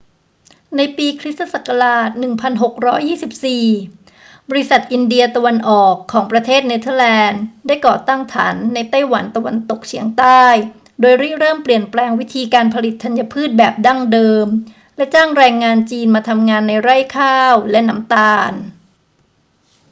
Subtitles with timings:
[0.77, 1.41] ในปีค ศ.
[2.33, 3.93] 1624
[4.49, 10.43] บริษัทอินเดียตะวันออกของประเทศเนเธอร์แลนด์ ได้ก่อตั้งฐานในไต้หวันตะวันตกเฉียงใต้
[11.01, 14.45] โดยริเริ่มเปลี่ยนแปลงวิธีการผลิตธัญพืชแบบดั้งเดิม
[14.95, 18.53] และจ้างแรงงานจีนมาทำงานในไร่ข้าวและน้ำตาล